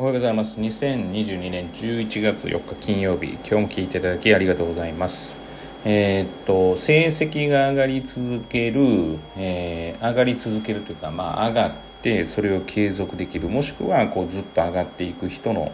[0.00, 0.58] おはようございます。
[0.58, 5.36] 2022年11月4日金曜日今日も聞いていただきありがとうございます。
[5.84, 13.48] えー、っと成績が上がり続ける、えー、上がり続けるというかまあ上がってそれを継続できる。
[13.48, 15.70] もしくはこうずっと上がっていく人の、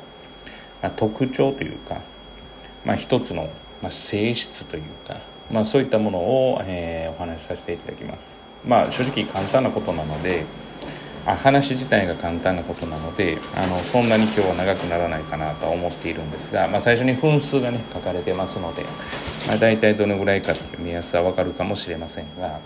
[0.82, 2.00] まあ、特徴というか、
[2.84, 3.48] まあ、一つの、
[3.80, 5.20] まあ、性質というか、
[5.52, 8.40] まあ、そういったものを、えー、お話しさせていただきます。
[8.66, 10.44] まあ正直簡単なことなので
[11.26, 18.84] あ話自体が簡単なことなのであのそんなに今日は長くならないかなとは思っているんですが、まあ、最初に分数がね書かれてますので、
[19.48, 22.60] まあ、大体どのぐらいかという目安は分かるかもしれませんが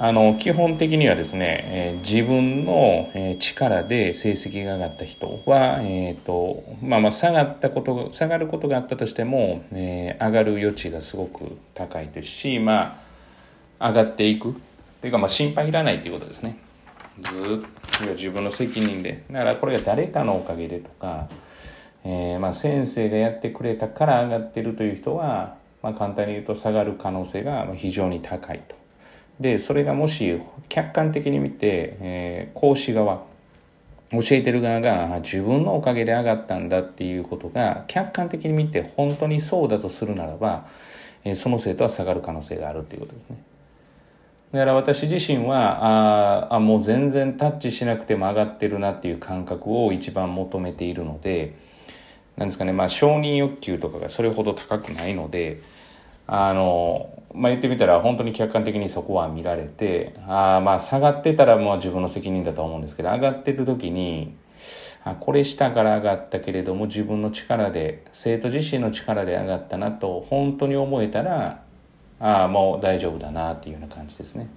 [0.00, 13.00] あの基本的にはですね、えー、自分の、え、力で成績が上がった人は、えーとまあ、まあ下がったこと下がることがあったとしても、えー、上がる余地がすごく高いですし、ま
[13.80, 14.54] あ、上がっていく
[15.00, 16.67] というか、まあ、心配いらないということですね。
[17.22, 21.28] ずっと自分の責任でだからこれが誰かのおかげでとか、
[22.04, 28.76] えー、まあ先生がやってくれたから上がってるという人は、まあ、簡単に言うと下がる可能性が非常に高いと。
[29.40, 33.22] でそれがもし客観的に見て、えー、講師側
[34.10, 40.66] 教えてる側が自分のおかげで上がったんだっていうことが客観的に見て本当にそうだとするならば、
[41.24, 43.36] えー、その生徒は下がる可能性があるっていうことですね。
[44.52, 51.54] だから私自身はああもう全然タッチしなくても上がってるなっていう感覚を一番求めているので
[52.36, 55.60] なんですかねまあ承認欲求とかがそれほど高くないので
[56.26, 64.34] あのまあ言ってみたら本当に客観的にそこは見られてあまあ下がってたらもう自分の責任だと思うんですけど上がってる時に
[65.04, 71.67] あこれ下から上がったけれども自分の力で生徒自身の力で上がったなと本当に思えたら
[72.20, 74.48] ああもう大丈夫だなっていうような感じですね。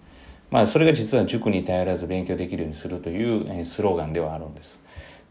[0.50, 4.84] まあそれが実は塾に頼らず勉強できるようにするというスローガンではあるんです。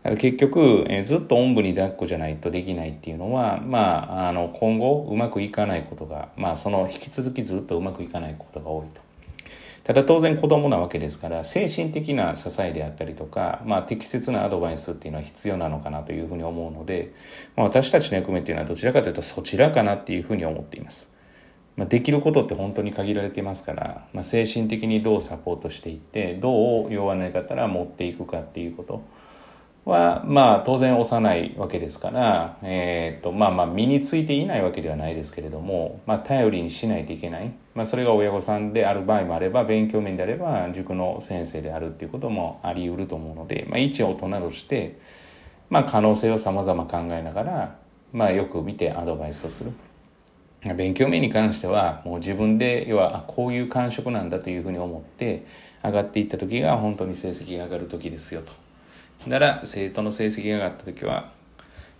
[0.03, 9.11] だから結局、ずっとおんぶに抱っこじゃないとできないっていうのは、まあ、あの今後うまくいかないことが、まあその引き続きずっとうまくいかないことが多いと。
[9.85, 17.13] ただ当然子供なわけですから精神的な支えであったりとか、まあ、適切なアドバイスっていうのは必要なのかなというふうに思うので、
[17.57, 21.11] まあ、私たちの役目っていうのはどちらかというとそちらかなっていうふうに思っています。
[21.77, 29.03] まあ、できることって本当に限られていますから、まあ、精神的にどうサポートしていってどう弱な方ら持っていくかっていうこと
[29.85, 44.99] はまあ当然幼いわけですから、えーとまあ、まあ身についていないわけではないですけれども、まあ、頼りにしないといけない、まあ、それが親御さんである場合もあれば勉強面であれば塾の先生であるっていうこともあり得ると思うので、まあ、一大人として、
[45.71, 47.77] まあ、可能性をさまざま考えながら、
[48.13, 49.73] まあ、よく見てアドバイスをする。
[50.63, 55.47] 勉強面に関してはもう自分で要はこういう感触なんだというふうに思って
[55.83, 58.53] 上がっていった時が本当に成績が上がる時ですよと。
[59.27, 61.33] だから生徒の成績が上がった時は、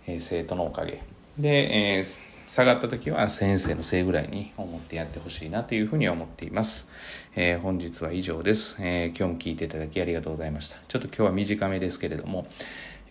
[0.07, 1.01] えー、生徒のおかげ
[1.37, 2.05] で、えー、
[2.51, 6.87] 下がった時は先生のせいぐらいに思ってやってほしいなというふうに思っています。
[7.35, 10.77] えー、本日は以上です、え今日も聞いていただきありがとうございました。
[10.87, 12.45] ちょっと今日は短めですけれども、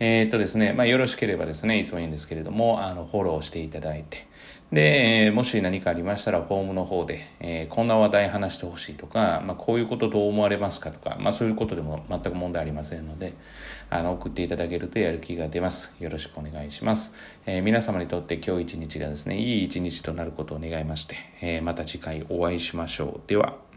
[0.00, 4.27] えっとですね、まあよろしければですね、いつもいいんですけれども、あの、フォローしていただいて、
[4.72, 13.34] で、もし何かありましたら、フォームの方で、えー、こんな話題話してほしいとか、まあ、こういうことどう思われますかとか、まあ、そういうことでも全く問題ありませんので、
[13.91, 15.93] あの、送っていただけるとやる気が出ます。
[15.99, 17.15] よろしくお願いします。
[17.47, 23.28] えー、皆様にとって今日一日がですね、いい一日となることを願いまして、えまた次回お会いしましょう。
[23.28, 23.70] では。